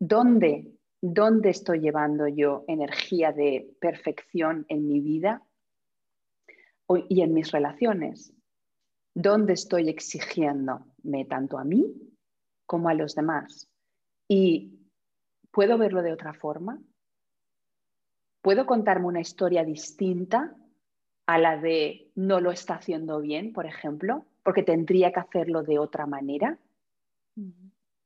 ¿dónde, 0.00 0.72
dónde 1.00 1.50
estoy 1.50 1.80
llevando 1.80 2.26
yo 2.26 2.64
energía 2.66 3.32
de 3.32 3.76
perfección 3.80 4.66
en 4.68 4.88
mi 4.88 5.00
vida 5.00 5.42
y 7.08 7.20
en 7.20 7.34
mis 7.34 7.52
relaciones? 7.52 8.34
dónde 9.20 9.54
estoy 9.54 9.88
exigiéndome 9.88 11.24
tanto 11.28 11.58
a 11.58 11.64
mí 11.64 11.92
como 12.66 12.88
a 12.88 12.94
los 12.94 13.16
demás. 13.16 13.68
Y 14.28 14.78
puedo 15.50 15.76
verlo 15.76 16.02
de 16.02 16.12
otra 16.12 16.34
forma. 16.34 16.80
Puedo 18.48 18.64
contarme 18.64 19.04
una 19.04 19.20
historia 19.20 19.62
distinta 19.62 20.56
a 21.26 21.36
la 21.36 21.58
de 21.58 22.10
no 22.14 22.40
lo 22.40 22.50
está 22.50 22.76
haciendo 22.76 23.20
bien, 23.20 23.52
por 23.52 23.66
ejemplo, 23.66 24.24
porque 24.42 24.62
tendría 24.62 25.12
que 25.12 25.20
hacerlo 25.20 25.62
de 25.62 25.78
otra 25.78 26.06
manera. 26.06 26.58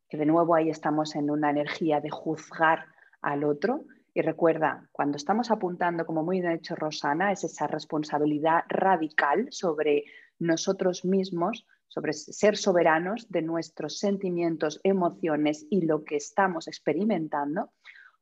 Que 0.08 0.16
de 0.16 0.26
nuevo 0.26 0.56
ahí 0.56 0.68
estamos 0.68 1.14
en 1.14 1.30
una 1.30 1.50
energía 1.50 2.00
de 2.00 2.10
juzgar 2.10 2.86
al 3.20 3.44
otro. 3.44 3.84
Y 4.14 4.22
recuerda, 4.22 4.88
cuando 4.90 5.16
estamos 5.16 5.52
apuntando, 5.52 6.04
como 6.06 6.24
muy 6.24 6.40
bien 6.40 6.54
hecho 6.54 6.74
Rosana, 6.74 7.30
es 7.30 7.44
esa 7.44 7.68
responsabilidad 7.68 8.64
radical 8.68 9.46
sobre 9.52 10.06
nosotros 10.40 11.04
mismos, 11.04 11.68
sobre 11.86 12.14
ser 12.14 12.56
soberanos 12.56 13.30
de 13.30 13.42
nuestros 13.42 14.00
sentimientos, 14.00 14.80
emociones 14.82 15.68
y 15.70 15.82
lo 15.82 16.02
que 16.02 16.16
estamos 16.16 16.66
experimentando, 16.66 17.70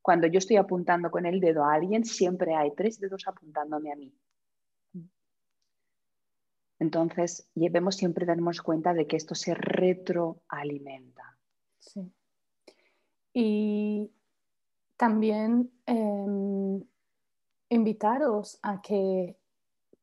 cuando 0.03 0.27
yo 0.27 0.39
estoy 0.39 0.57
apuntando 0.57 1.11
con 1.11 1.27
el 1.27 1.41
dedo 1.41 1.65
a 1.65 1.75
alguien, 1.75 2.05
siempre 2.05 2.55
hay 2.55 2.73
tres 2.75 2.99
dedos 3.01 3.27
apuntándome 3.27 3.93
a 3.93 3.97
mí. 3.97 4.13
Entonces, 6.79 7.47
debemos 7.55 7.97
siempre 7.97 8.25
darnos 8.25 8.63
cuenta 8.63 8.95
de 8.95 9.07
que 9.07 9.17
esto 9.17 9.35
se 9.35 9.55
retroalimenta. 9.55 11.39
Sí. 11.79 12.11
Y 13.35 14.11
también 14.97 15.71
em, 15.85 16.83
invitaros 17.69 18.59
a 18.63 18.81
que 18.81 19.37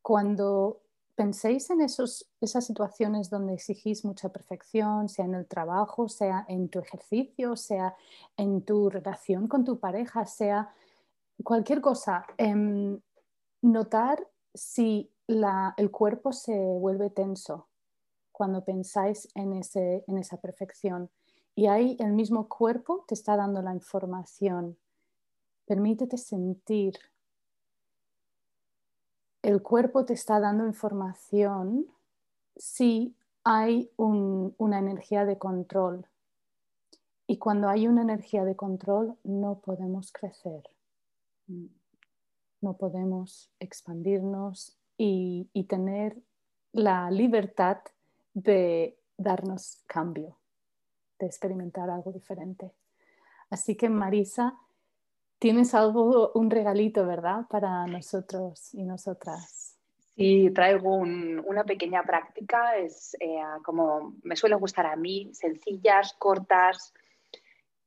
cuando 0.04 0.84
penséis 1.18 1.72
en 1.72 1.82
esos, 1.82 2.30
esas 2.42 2.64
situaciones 2.68 3.32
donde 3.32 3.56
exigís 3.56 4.06
mucha 4.06 4.30
perfección, 4.30 5.10
sea 5.10 5.26
en 5.26 5.34
el 5.34 5.48
trabajo, 5.48 6.08
sea 6.08 6.46
en 6.48 6.70
tu 6.70 6.78
ejercicio, 6.78 7.56
sea 7.56 7.96
en 8.38 8.62
tu 8.62 8.90
relación 8.92 9.48
con 9.48 9.66
tu 9.66 9.80
pareja, 9.80 10.28
sea 10.28 10.72
cualquier 11.44 11.82
cosa, 11.82 12.24
em, 12.38 13.02
notar 13.64 14.28
si 14.54 15.12
el 15.28 15.92
cuerpo 15.92 16.32
se 16.32 16.56
vuelve 16.56 17.10
tenso 17.10 17.68
cuando 18.32 18.64
pensáis 18.64 19.28
en, 19.34 19.54
ese, 19.54 20.04
en 20.08 20.20
esa 20.20 20.38
perfección. 20.38 21.10
Y 21.56 21.66
ahí 21.66 21.98
el 22.00 22.14
mismo 22.14 22.48
cuerpo 22.48 23.04
te 23.08 23.16
está 23.16 23.36
dando 23.36 23.64
la 23.64 23.74
información. 23.74 24.78
Permítete 25.66 26.18
sentir 26.18 26.94
el 29.48 29.62
cuerpo 29.62 30.04
te 30.04 30.14
está 30.14 30.42
dando 30.42 30.66
información 30.66 31.88
si 32.58 33.16
hay 33.46 33.90
una 33.96 34.78
energía 34.78 35.24
de 35.24 35.38
control. 35.38 36.06
Y 37.28 37.38
cuando 37.38 37.70
hay 37.70 37.88
una 37.88 38.02
energía 38.02 38.44
de 38.44 38.58
control 38.58 39.16
no 39.24 39.60
podemos 39.60 40.12
crecer, 40.12 40.64
no 42.60 42.74
podemos 42.74 43.50
expandirnos 43.62 44.78
y, 44.98 45.50
tener 45.70 46.18
la 46.74 47.10
libertad 47.10 47.78
de 48.34 48.98
darnos 49.16 49.82
cambio, 49.88 50.36
de 51.20 51.26
experimentar 51.26 51.90
algo 51.90 52.12
diferente. 52.12 52.74
Así 53.50 53.78
que 53.78 53.88
Marisa, 53.88 54.60
Tienes 55.40 55.76
algo, 55.76 56.32
un 56.34 56.50
regalito, 56.50 57.06
¿verdad? 57.06 57.46
Para 57.50 57.86
nosotros 57.86 58.74
y 58.74 58.84
nosotras. 58.84 59.78
Sí, 60.16 60.50
traigo 60.50 60.96
una 60.96 61.64
pequeña 61.64 62.02
práctica, 62.02 62.76
es 62.76 63.16
eh, 63.20 63.40
como 63.64 64.16
me 64.24 64.36
suele 64.36 64.56
gustar 64.56 64.88
a 64.88 64.96
mí, 64.96 65.30
sencillas, 65.34 66.16
cortas 66.18 66.92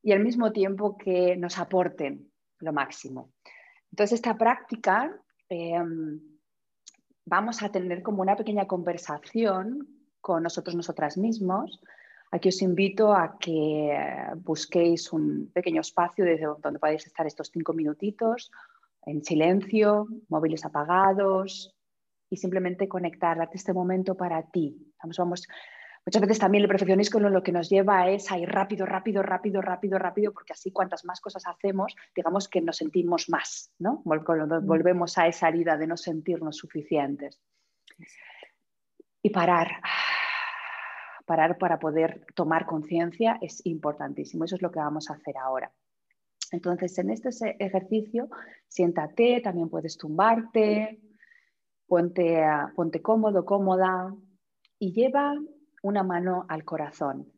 y 0.00 0.12
al 0.12 0.21
mismo 0.21 0.52
tiempo 0.52 0.97
que 0.97 1.37
nos 1.37 1.59
aporten 1.59 2.30
lo 2.61 2.73
máximo. 2.73 3.33
Entonces, 3.90 4.19
esta 4.19 4.38
práctica 4.38 5.12
em, 5.49 6.21
vamos 7.25 7.64
a 7.64 7.73
tener 7.73 8.02
como 8.04 8.23
una 8.23 8.37
pequeña 8.37 8.69
conversación 8.69 9.88
con 10.21 10.45
nosotros, 10.45 10.76
nosotras 10.76 11.19
mismos, 11.19 11.80
Aquí 12.30 12.49
os 12.49 12.62
invito 12.62 13.12
a 13.12 13.38
que 13.38 13.90
busquéis 14.37 15.12
un 15.12 15.50
pequeño 15.52 15.80
espacio 15.80 16.25
desde 16.25 16.46
donde 16.62 16.78
podáis 16.78 17.06
estar 17.06 17.26
estos 17.26 17.50
cinco 17.50 17.72
minutitos 17.72 18.50
en 19.06 19.25
silencio, 19.25 20.06
móviles 20.28 20.64
apagados 20.64 21.75
y 22.28 22.37
simplemente 22.37 22.87
conectar, 22.87 23.37
darte 23.37 23.56
este 23.56 23.72
momento 23.72 24.14
para 24.14 24.42
ti. 24.42 24.76
Vamos, 25.02 25.16
vamos, 25.16 25.49
Muchas 26.06 26.22
veces 26.22 26.38
también 26.38 26.62
el 26.62 26.68
perfeccionismo 26.68 27.20
lo 27.20 27.42
que 27.42 27.52
nos 27.52 27.68
lleva 27.68 28.08
es 28.08 28.30
a 28.32 28.38
ir 28.38 28.49
rápido, 28.49 28.87
rápido, 28.87 29.22
rápido, 29.22 29.60
rápido, 29.60 29.99
rápido, 29.99 30.32
porque 30.32 30.54
así 30.54 30.72
cuantas 30.72 31.04
más 31.04 31.20
cosas 31.20 31.46
hacemos, 31.46 31.94
digamos 32.16 32.49
que 32.49 32.62
nos 32.62 32.78
sentimos 32.78 33.28
más, 33.28 33.72
¿no? 33.78 34.02
Mm. 34.04 34.66
Volvemos 34.66 35.18
a 35.18 35.26
esa 35.26 35.49
herida 35.49 35.76
de 35.76 35.87
no 35.87 35.96
sentirnos 35.96 36.56
suficientes. 36.56 37.38
Y 39.22 39.28
parar, 39.28 39.82
parar 41.30 41.58
para 41.58 41.78
poder 41.78 42.26
tomar 42.34 42.66
conciencia 42.66 43.38
es 43.40 43.64
importantísimo. 43.64 44.44
Eso 44.44 44.56
es 44.56 44.62
lo 44.62 44.72
que 44.72 44.80
vamos 44.80 45.10
a 45.10 45.14
hacer 45.14 45.37
ahora. 45.38 45.70
Entonces, 46.50 46.99
en 46.99 47.10
este 47.10 47.28
ejercicio, 47.64 48.28
siéntate, 48.66 49.40
también 49.40 49.68
puedes 49.68 49.96
tumbarte, 49.96 51.00
ponte, 51.87 52.42
ponte 52.75 53.00
cómodo, 53.00 53.44
cómoda 53.44 54.12
y 54.80 54.92
lleva 54.92 55.37
una 55.84 56.02
mano 56.02 56.46
al 56.49 56.64
corazón. 56.64 57.32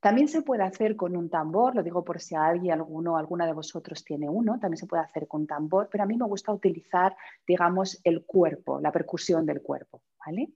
También 0.00 0.26
se 0.26 0.42
puede 0.42 0.64
hacer 0.64 0.96
con 0.96 1.14
un 1.14 1.30
tambor, 1.30 1.76
lo 1.76 1.84
digo 1.84 2.02
por 2.02 2.18
si 2.20 2.34
alguien, 2.34 2.72
alguno, 2.72 3.16
alguna 3.16 3.46
de 3.46 3.52
vosotros 3.52 4.02
tiene 4.02 4.28
uno, 4.28 4.58
también 4.58 4.78
se 4.78 4.88
puede 4.88 5.04
hacer 5.04 5.28
con 5.28 5.46
tambor, 5.46 5.88
pero 5.92 6.02
a 6.02 6.08
mí 6.08 6.16
me 6.16 6.26
gusta 6.26 6.52
utilizar, 6.52 7.16
digamos, 7.46 8.00
el 8.02 8.24
cuerpo, 8.24 8.80
la 8.80 8.90
percusión 8.90 9.46
del 9.46 9.62
cuerpo, 9.62 10.02
¿vale? 10.26 10.54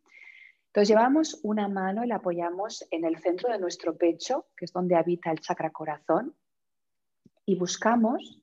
Entonces 0.72 0.88
llevamos 0.88 1.38
una 1.42 1.68
mano 1.68 2.02
y 2.02 2.06
la 2.06 2.16
apoyamos 2.16 2.86
en 2.90 3.04
el 3.04 3.18
centro 3.18 3.52
de 3.52 3.58
nuestro 3.58 3.94
pecho, 3.94 4.46
que 4.56 4.64
es 4.64 4.72
donde 4.72 4.96
habita 4.96 5.30
el 5.30 5.38
chakra 5.38 5.68
corazón, 5.68 6.34
y 7.44 7.56
buscamos 7.58 8.40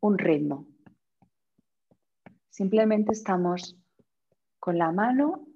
un 0.00 0.18
ritmo. 0.18 0.66
Simplemente 2.50 3.12
estamos 3.12 3.74
con 4.58 4.76
la 4.76 4.92
mano 4.92 5.46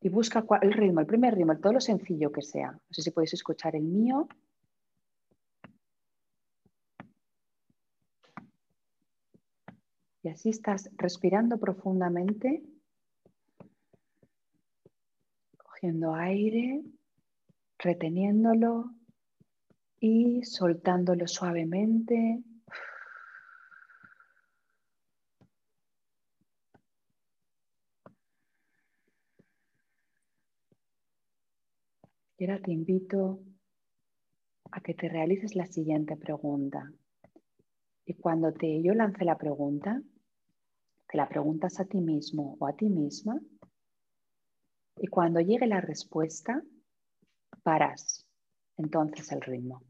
y 0.00 0.08
busca 0.08 0.46
el 0.62 0.72
ritmo, 0.72 1.00
el 1.00 1.06
primer 1.06 1.34
ritmo, 1.34 1.58
todo 1.58 1.74
lo 1.74 1.80
sencillo 1.82 2.32
que 2.32 2.40
sea. 2.40 2.72
No 2.72 2.80
sé 2.92 3.02
si 3.02 3.10
podéis 3.10 3.34
escuchar 3.34 3.76
el 3.76 3.84
mío. 3.84 4.28
Y 10.22 10.30
así 10.30 10.48
estás 10.48 10.88
respirando 10.96 11.58
profundamente, 11.58 12.62
cogiendo 15.76 16.14
aire, 16.14 16.82
reteniéndolo 17.78 18.94
y 20.00 20.42
soltándolo 20.42 21.28
suavemente. 21.28 22.42
Y 32.38 32.44
ahora 32.44 32.62
te 32.62 32.72
invito 32.72 33.40
a 34.70 34.80
que 34.80 34.94
te 34.94 35.10
realices 35.10 35.54
la 35.56 35.66
siguiente 35.66 36.16
pregunta. 36.16 36.90
Y 38.06 38.14
cuando 38.14 38.50
te, 38.52 38.82
yo 38.82 38.94
lance 38.94 39.26
la 39.26 39.36
pregunta, 39.36 40.00
te 41.06 41.18
la 41.18 41.28
preguntas 41.28 41.78
a 41.80 41.84
ti 41.84 42.00
mismo 42.00 42.56
o 42.58 42.66
a 42.66 42.74
ti 42.74 42.88
misma. 42.88 43.38
Y 44.96 45.06
cuando 45.08 45.40
llegue 45.40 45.66
la 45.66 45.80
respuesta, 45.80 46.62
paras 47.62 48.26
entonces 48.76 49.30
el 49.32 49.40
ritmo. 49.40 49.82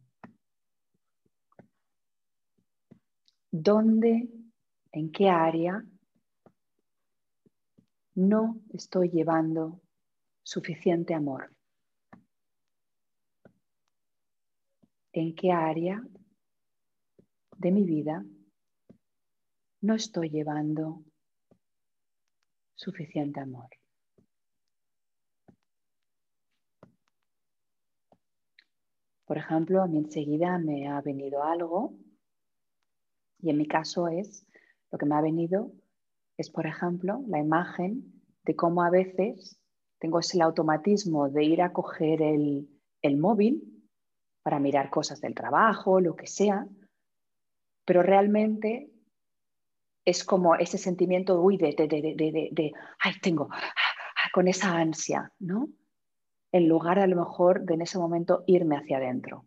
¿Dónde, 3.50 4.28
en 4.92 5.12
qué 5.12 5.28
área 5.28 5.84
no 8.14 8.60
estoy 8.72 9.10
llevando 9.10 9.80
suficiente 10.42 11.14
amor? 11.14 11.56
en 15.16 15.34
qué 15.34 15.50
área 15.50 16.02
de 17.56 17.72
mi 17.72 17.84
vida 17.84 18.22
no 19.80 19.94
estoy 19.94 20.28
llevando 20.28 21.02
suficiente 22.74 23.40
amor. 23.40 23.70
Por 29.26 29.38
ejemplo, 29.38 29.82
a 29.82 29.86
mí 29.88 29.98
enseguida 29.98 30.58
me 30.58 30.88
ha 30.88 31.00
venido 31.00 31.42
algo 31.42 31.94
y 33.38 33.50
en 33.50 33.58
mi 33.58 33.66
caso 33.66 34.08
es, 34.08 34.46
lo 34.90 34.98
que 34.98 35.06
me 35.06 35.16
ha 35.16 35.20
venido 35.20 35.72
es, 36.36 36.48
por 36.50 36.66
ejemplo, 36.66 37.22
la 37.26 37.40
imagen 37.40 38.22
de 38.44 38.54
cómo 38.54 38.82
a 38.82 38.90
veces 38.90 39.60
tengo 39.98 40.20
ese 40.20 40.40
automatismo 40.40 41.28
de 41.28 41.44
ir 41.44 41.60
a 41.60 41.72
coger 41.72 42.22
el, 42.22 42.68
el 43.02 43.16
móvil 43.18 43.76
para 44.42 44.60
mirar 44.60 44.90
cosas 44.90 45.20
del 45.20 45.34
trabajo, 45.34 46.00
lo 46.00 46.14
que 46.14 46.28
sea, 46.28 46.68
pero 47.84 48.02
realmente 48.02 48.90
es 50.04 50.22
como 50.24 50.54
ese 50.54 50.78
sentimiento 50.78 51.40
uy, 51.40 51.56
de, 51.56 51.74
de, 51.76 51.88
de, 51.88 52.48
de, 52.52 52.72
ay, 53.00 53.12
tengo, 53.20 53.48
con 54.32 54.46
esa 54.46 54.76
ansia, 54.76 55.32
¿no? 55.40 55.68
En 56.52 56.68
lugar 56.68 56.96
de 56.96 57.04
a 57.04 57.06
lo 57.06 57.16
mejor 57.16 57.62
de 57.62 57.74
en 57.74 57.82
ese 57.82 57.98
momento 57.98 58.44
irme 58.46 58.76
hacia 58.76 58.98
adentro, 58.98 59.44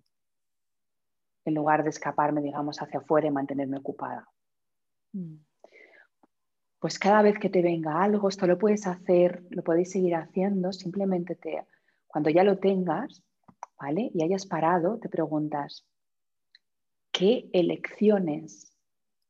en 1.46 1.56
lugar 1.56 1.84
de 1.84 1.90
escaparme, 1.90 2.42
digamos, 2.42 2.82
hacia 2.82 3.00
afuera 3.00 3.28
y 3.28 3.32
mantenerme 3.32 3.78
ocupada. 3.78 4.28
Mm. 5.14 5.36
Pues 6.80 6.98
cada 6.98 7.22
vez 7.22 7.38
que 7.40 7.50
te 7.50 7.62
venga 7.62 8.02
algo, 8.02 8.30
esto 8.30 8.48
lo 8.48 8.58
puedes 8.58 8.88
hacer, 8.88 9.44
lo 9.50 9.64
podéis 9.64 9.92
seguir 9.92 10.16
haciendo, 10.16 10.72
simplemente 10.72 11.36
te, 11.36 11.66
cuando 12.08 12.30
ya 12.30 12.44
lo 12.44 12.58
tengas, 12.58 13.22
y 13.88 14.24
hayas 14.24 14.46
parado, 14.46 15.00
te 15.00 15.08
preguntas, 15.08 15.86
¿qué 17.12 17.50
elecciones 17.54 18.76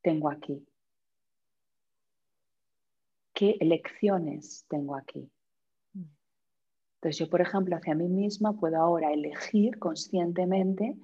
tengo 0.02 0.30
aquí? 0.30 0.66
¿Qué 3.34 3.58
elecciones 3.60 4.66
tengo 4.68 4.96
aquí? 4.96 5.32
Entonces 7.00 7.18
yo, 7.18 7.30
por 7.30 7.40
ejemplo, 7.40 7.78
hacia 7.78 7.96
mí 7.96 8.10
misma 8.10 8.60
puedo 8.60 8.76
ahora 8.76 9.14
elegir 9.14 9.80
conscientemente 9.80 10.98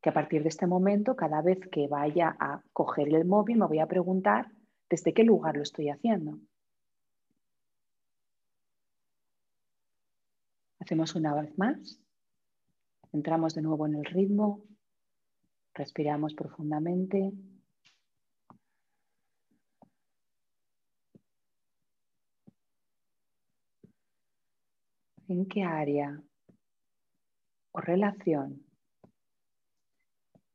que 0.00 0.08
a 0.08 0.14
partir 0.14 0.42
de 0.42 0.48
este 0.48 0.66
momento, 0.66 1.14
cada 1.16 1.42
vez 1.42 1.58
que 1.70 1.86
vaya 1.86 2.34
a 2.40 2.62
coger 2.72 3.14
el 3.14 3.26
móvil, 3.26 3.58
me 3.58 3.66
voy 3.66 3.80
a 3.80 3.86
preguntar 3.86 4.50
desde 4.88 5.12
qué 5.12 5.22
lugar 5.22 5.54
lo 5.54 5.62
estoy 5.62 5.90
haciendo. 5.90 6.38
Hacemos 10.78 11.14
una 11.14 11.34
vez 11.34 11.58
más. 11.58 12.00
Entramos 13.12 13.54
de 13.54 13.60
nuevo 13.60 13.86
en 13.86 13.96
el 13.96 14.04
ritmo, 14.06 14.62
respiramos 15.74 16.32
profundamente. 16.32 17.32
¿En 25.28 25.46
qué 25.46 25.62
área 25.62 26.22
o 27.72 27.80
relación 27.80 28.64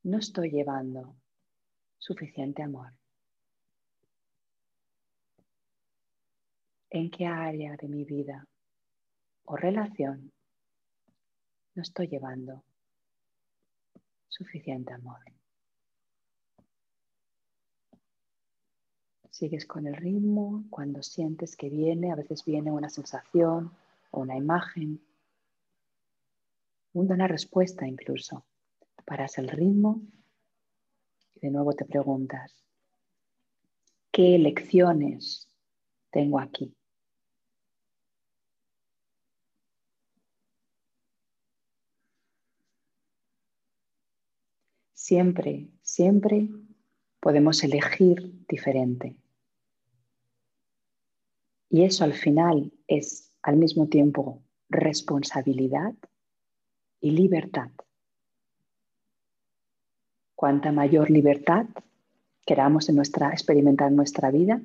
no 0.04 0.18
estoy 0.18 0.50
llevando 0.50 1.14
suficiente 1.98 2.62
amor? 2.62 2.92
¿En 6.90 7.10
qué 7.10 7.26
área 7.26 7.76
de 7.76 7.88
mi 7.88 8.04
vida 8.04 8.46
o 9.44 9.56
relación 9.56 10.32
no 11.74 11.82
estoy 11.82 12.06
llevando 12.08 12.64
suficiente 14.28 14.92
amor. 14.92 15.20
Sigues 19.30 19.66
con 19.66 19.86
el 19.86 19.96
ritmo 19.96 20.64
cuando 20.70 21.02
sientes 21.02 21.56
que 21.56 21.70
viene, 21.70 22.12
a 22.12 22.16
veces 22.16 22.44
viene 22.44 22.70
una 22.70 22.90
sensación 22.90 23.72
o 24.12 24.20
una 24.20 24.36
imagen, 24.36 25.04
una 26.92 27.26
respuesta 27.26 27.86
incluso. 27.86 28.46
Paras 29.04 29.36
el 29.38 29.48
ritmo 29.48 30.00
y 31.34 31.40
de 31.40 31.50
nuevo 31.50 31.72
te 31.72 31.84
preguntas, 31.84 32.64
¿qué 34.12 34.38
lecciones 34.38 35.48
tengo 36.10 36.38
aquí? 36.38 36.72
Siempre, 44.92 45.68
siempre 45.82 46.48
podemos 47.18 47.64
elegir 47.64 48.46
diferente. 48.46 49.16
Y 51.68 51.84
eso 51.84 52.04
al 52.04 52.12
final 52.12 52.72
es 52.86 53.31
al 53.42 53.56
mismo 53.56 53.88
tiempo 53.88 54.42
responsabilidad 54.68 55.94
y 57.00 57.10
libertad. 57.10 57.70
Cuanta 60.34 60.72
mayor 60.72 61.10
libertad 61.10 61.66
queramos 62.46 62.88
experimentar 62.88 63.88
en 63.88 63.96
nuestra 63.96 64.30
vida, 64.30 64.60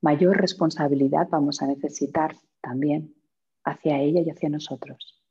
mayor 0.00 0.36
responsabilidad 0.36 1.28
vamos 1.30 1.62
a 1.62 1.66
necesitar 1.66 2.36
también 2.60 3.14
hacia 3.64 4.00
ella 4.00 4.20
y 4.20 4.30
hacia 4.30 4.48
nosotros. 4.48 5.22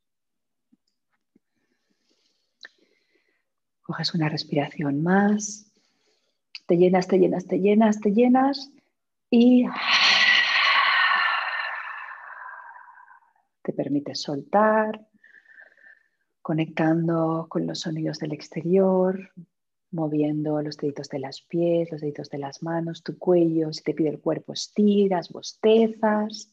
Coges 3.82 4.14
una 4.14 4.28
respiración 4.28 5.02
más, 5.02 5.72
te 6.66 6.76
llenas, 6.76 7.08
te 7.08 7.18
llenas, 7.18 7.46
te 7.46 7.58
llenas, 7.58 8.00
te 8.00 8.12
llenas 8.12 8.70
y 9.30 9.64
te 13.68 13.74
permite 13.74 14.14
soltar, 14.14 15.06
conectando 16.40 17.48
con 17.50 17.66
los 17.66 17.80
sonidos 17.80 18.18
del 18.18 18.32
exterior, 18.32 19.30
moviendo 19.90 20.62
los 20.62 20.78
deditos 20.78 21.10
de 21.10 21.18
las 21.18 21.42
pies, 21.42 21.92
los 21.92 22.00
deditos 22.00 22.30
de 22.30 22.38
las 22.38 22.62
manos, 22.62 23.02
tu 23.02 23.18
cuello, 23.18 23.70
si 23.74 23.82
te 23.82 23.92
pide 23.92 24.08
el 24.08 24.20
cuerpo, 24.20 24.54
estiras, 24.54 25.28
bostezas. 25.28 26.50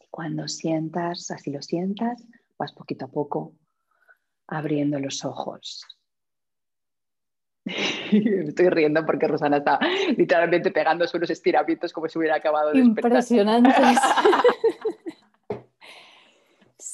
Y 0.00 0.06
cuando 0.08 0.46
sientas, 0.46 1.28
así 1.32 1.50
lo 1.50 1.60
sientas, 1.60 2.24
vas 2.56 2.72
poquito 2.72 3.06
a 3.06 3.08
poco 3.08 3.56
abriendo 4.46 5.00
los 5.00 5.24
ojos. 5.24 5.84
estoy 7.66 8.68
riendo 8.68 9.04
porque 9.04 9.26
Rosana 9.26 9.56
está 9.56 9.80
literalmente 10.16 10.70
pegando 10.70 11.04
unos 11.12 11.30
estiramientos 11.30 11.92
como 11.92 12.08
si 12.08 12.18
hubiera 12.20 12.36
acabado 12.36 12.70
de 12.70 12.78
despertar. 12.78 13.10
Impresionantes. 13.10 13.74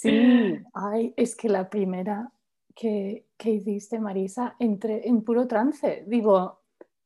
sí, 0.01 0.63
Ay, 0.73 1.15
es 1.17 1.37
que 1.37 1.49
la 1.49 1.69
primera 1.69 2.33
que, 2.75 3.27
que 3.37 3.51
hiciste, 3.51 4.01
Marisa, 4.01 4.57
entré 4.59 5.07
en 5.09 5.23
puro 5.23 5.47
trance. 5.47 6.05
Digo, 6.07 6.61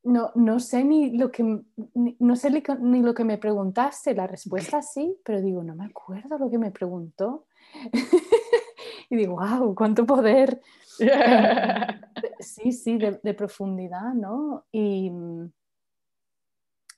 no, 0.04 0.30
no 0.34 0.60
sé 0.60 0.84
ni 0.84 1.16
lo 1.16 1.32
que 1.32 1.42
no 1.42 2.36
sé 2.36 2.62
ni 2.80 3.02
lo 3.02 3.14
que 3.14 3.24
me 3.24 3.38
preguntaste, 3.38 4.14
la 4.14 4.26
respuesta 4.26 4.82
sí, 4.82 5.18
pero 5.24 5.40
digo, 5.40 5.64
no 5.64 5.74
me 5.74 5.86
acuerdo 5.86 6.38
lo 6.38 6.50
que 6.50 6.58
me 6.58 6.70
preguntó. 6.70 7.46
y 9.10 9.16
digo, 9.16 9.36
wow, 9.36 9.74
cuánto 9.74 10.06
poder. 10.06 10.60
sí, 12.38 12.72
sí, 12.72 12.98
de, 12.98 13.34
profundidad, 13.34 14.12
¿no? 14.14 14.66
Y, 14.70 15.10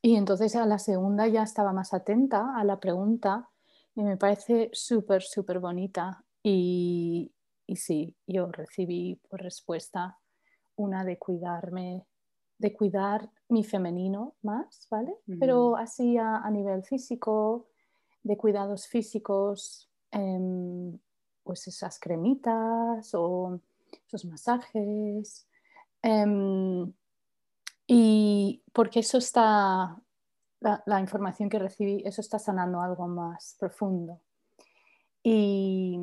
y 0.03 0.17
entonces 0.17 0.57
a 0.57 0.67
la 0.67 0.79
segunda 0.79 1.29
ya 1.29 1.45
estaba 1.45 1.73
más 1.73 1.95
atenta 1.95 2.57
a 2.57 2.65
la 2.65 2.81
pregunta 2.81 3.49
y 3.97 4.05
me 4.05 4.17
parece 4.17 4.71
súper, 4.73 5.23
súper 5.23 5.59
bonita. 5.59 6.23
Y, 6.43 7.33
y 7.67 7.77
sí, 7.77 8.15
yo 8.27 8.53
recibí 8.53 9.19
por 9.29 9.43
respuesta 9.43 10.19
una 10.77 11.03
de 11.05 11.19
cuidarme, 11.19 12.07
de 12.59 12.73
cuidar 12.73 13.31
mi 13.49 13.65
femenino 13.65 14.37
más, 14.43 14.87
¿vale? 14.91 15.17
Pero 15.41 15.77
así 15.77 16.19
a, 16.19 16.49
nivel 16.51 16.85
físico, 16.85 17.69
de 18.23 18.37
cuidados 18.37 18.87
físicos, 18.87 19.91
em, 20.11 20.99
pues 21.43 21.67
esas 21.67 21.99
cremitas 21.99 23.15
o 23.15 23.59
esos 24.07 24.27
masajes. 24.27 25.49
Em, 26.03 26.93
y 27.87 28.63
porque 28.73 29.01
eso 29.01 29.19
está, 29.19 30.01
la, 30.61 31.01
información 31.01 31.49
que 31.49 31.59
recibí, 31.59 32.03
eso 32.05 32.21
está 32.21 32.39
sanando 32.39 32.81
algo 32.81 33.07
más 33.09 33.57
profundo. 33.59 34.21
Y, 35.23 35.99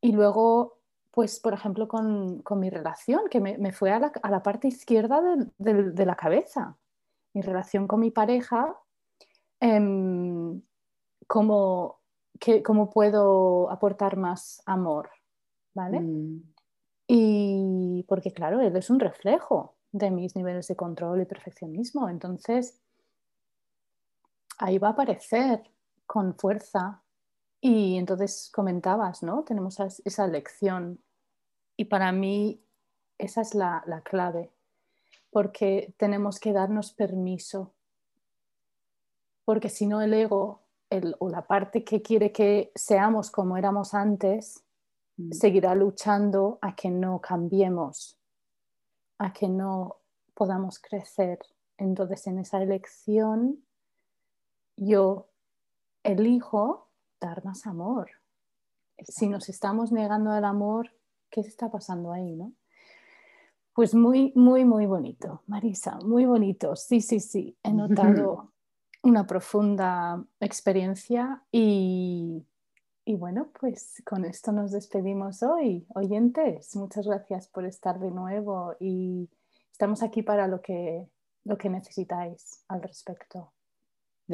y 0.00 0.12
luego, 0.12 0.80
pues, 1.10 1.40
por 1.40 1.54
ejemplo, 1.54 1.88
con, 1.88 2.42
mi 2.56 2.70
relación, 2.70 3.22
que 3.30 3.40
me, 3.40 3.72
fue 3.72 3.92
a 3.92 3.98
la, 3.98 4.42
parte 4.42 4.68
izquierda 4.68 5.22
de, 5.58 6.06
la 6.06 6.16
cabeza. 6.16 6.76
Mi 7.34 7.42
relación 7.42 7.86
con 7.86 8.00
mi 8.00 8.10
pareja, 8.10 8.76
em, 9.60 10.60
como 11.26 12.02
cómo 12.64 12.90
puedo 12.90 13.70
aportar 13.70 14.16
más 14.16 14.62
amor, 14.66 15.10
¿vale? 15.74 16.00
Mm. 16.00 16.42
Y 17.06 18.04
porque 18.08 18.32
claro, 18.32 18.60
él 18.60 18.74
es 18.76 18.90
un 18.90 18.98
reflejo 18.98 19.76
de 19.92 20.10
mis 20.10 20.34
niveles 20.34 20.66
de 20.66 20.76
control 20.76 21.22
y 21.22 21.26
perfeccionismo, 21.26 22.08
entonces 22.08 22.81
ahí 24.62 24.78
va 24.78 24.88
a 24.88 24.90
aparecer 24.92 25.60
con 26.06 26.36
fuerza 26.36 27.02
y 27.60 27.96
entonces 27.96 28.50
comentabas, 28.54 29.22
¿no? 29.22 29.42
Tenemos 29.42 29.78
esa 30.04 30.26
lección 30.28 31.02
y 31.76 31.86
para 31.86 32.12
mí 32.12 32.64
esa 33.18 33.40
es 33.40 33.54
la, 33.54 33.82
la 33.86 34.02
clave, 34.02 34.52
porque 35.30 35.94
tenemos 35.96 36.38
que 36.38 36.52
darnos 36.52 36.92
permiso, 36.92 37.74
porque 39.44 39.68
si 39.68 39.86
no 39.86 40.00
el 40.00 40.14
ego 40.14 40.62
o 41.18 41.28
la 41.28 41.46
parte 41.46 41.82
que 41.82 42.00
quiere 42.00 42.30
que 42.30 42.70
seamos 42.74 43.30
como 43.30 43.56
éramos 43.56 43.94
antes, 43.94 44.62
mm. 45.16 45.32
seguirá 45.32 45.74
luchando 45.74 46.58
a 46.60 46.76
que 46.76 46.90
no 46.90 47.20
cambiemos, 47.20 48.16
a 49.18 49.32
que 49.32 49.48
no 49.48 49.96
podamos 50.34 50.78
crecer. 50.78 51.40
Entonces, 51.78 52.26
en 52.26 52.38
esa 52.38 52.62
elección, 52.62 53.64
yo 54.76 55.30
elijo 56.02 56.88
dar 57.20 57.44
más 57.44 57.66
amor. 57.66 58.10
Si 58.98 59.28
nos 59.28 59.48
estamos 59.48 59.92
negando 59.92 60.30
al 60.30 60.44
amor, 60.44 60.92
¿qué 61.30 61.40
está 61.40 61.70
pasando 61.70 62.12
ahí, 62.12 62.36
no? 62.36 62.52
Pues 63.74 63.94
muy, 63.94 64.32
muy, 64.34 64.64
muy 64.66 64.84
bonito, 64.84 65.42
Marisa, 65.46 65.98
muy 66.04 66.26
bonito. 66.26 66.76
Sí, 66.76 67.00
sí, 67.00 67.20
sí. 67.20 67.56
He 67.62 67.72
notado 67.72 68.52
una 69.02 69.26
profunda 69.26 70.24
experiencia 70.40 71.42
y, 71.50 72.44
bueno, 73.06 73.50
pues 73.58 74.02
con 74.04 74.24
esto 74.24 74.52
nos 74.52 74.72
despedimos 74.72 75.42
hoy. 75.42 75.86
Oyentes, 75.94 76.76
muchas 76.76 77.06
gracias 77.06 77.48
por 77.48 77.64
estar 77.64 77.98
de 77.98 78.10
nuevo 78.10 78.74
y 78.78 79.30
estamos 79.70 80.02
aquí 80.02 80.22
para 80.22 80.46
lo 80.46 80.60
que, 80.60 81.08
lo 81.44 81.56
que 81.56 81.70
necesitáis 81.70 82.64
al 82.68 82.82
respecto. 82.82 83.51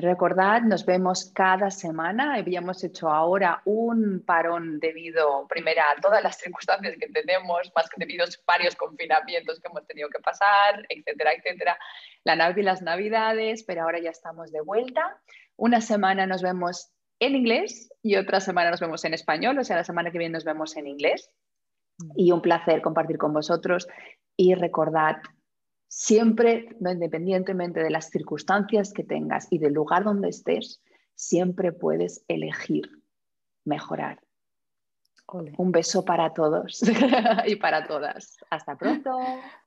Recordad, 0.01 0.63
nos 0.63 0.87
vemos 0.87 1.33
cada 1.35 1.73
semana. 1.73 2.35
Habíamos 2.35 2.85
hecho 2.85 3.09
ahora 3.09 3.63
un 3.65 4.23
parón 4.25 4.79
debido, 4.79 5.45
primero, 5.49 5.81
a 5.81 6.01
todas 6.01 6.23
las 6.23 6.39
circunstancias 6.39 6.95
que 7.01 7.09
tenemos, 7.09 7.73
más 7.75 7.91
que 7.91 7.97
debido 7.99 8.25
a 8.25 8.29
varios 8.47 8.77
confinamientos 8.77 9.59
que 9.59 9.67
hemos 9.67 9.85
tenido 9.89 10.09
que 10.09 10.21
pasar, 10.21 10.87
etcétera, 10.89 11.33
etcétera. 11.33 11.77
La 12.23 12.37
Navidad 12.37 12.59
y 12.59 12.63
las 12.63 12.83
Navidades, 12.83 13.65
pero 13.65 13.83
ahora 13.83 13.99
ya 13.99 14.11
estamos 14.11 14.53
de 14.53 14.61
vuelta. 14.61 15.21
Una 15.57 15.81
semana 15.81 16.27
nos 16.27 16.43
vemos 16.43 16.93
en 17.19 17.35
inglés 17.35 17.93
y 18.01 18.15
otra 18.15 18.39
semana 18.39 18.71
nos 18.71 18.79
vemos 18.79 19.05
en 19.05 19.15
español, 19.15 19.59
o 19.59 19.65
sea, 19.65 19.75
la 19.75 19.85
semana 19.85 20.13
que 20.13 20.19
viene 20.19 20.35
nos 20.35 20.45
vemos 20.45 20.77
en 20.77 20.87
inglés. 20.87 21.29
Mm. 21.99 22.13
Y 22.15 22.31
un 22.31 22.41
placer 22.41 22.83
compartir 22.83 23.19
con 23.19 23.33
vosotros. 23.33 23.89
Y 24.37 24.55
recordad, 24.55 25.17
siempre, 25.89 26.77
independientemente 26.81 27.83
de 27.83 27.91
las 27.91 28.11
circunstancias 28.11 28.93
que 28.93 29.05
tengas 29.05 29.49
y 29.51 29.59
del 29.59 29.73
lugar 29.73 30.05
donde 30.05 30.29
estés, 30.29 30.83
siempre 31.15 31.73
puedes 31.73 32.25
elegir 32.29 32.91
mejorar. 33.65 34.21
Un 35.31 35.73
beso 35.73 36.05
para 36.07 36.33
todos 36.33 36.81
y 37.47 37.57
para 37.57 37.87
todas. 37.87 38.39
Hasta 38.49 38.79
pronto. 38.79 39.19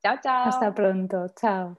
chao, 0.01 0.17
chao. 0.23 0.47
Hasta 0.47 0.73
pronto. 0.73 1.27
Chao. 1.35 1.77